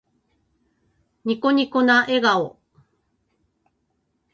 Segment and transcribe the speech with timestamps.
[1.25, 2.57] ニコニコな笑顔。